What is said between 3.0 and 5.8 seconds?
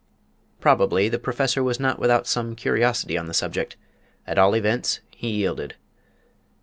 on the subject; at all events he yielded.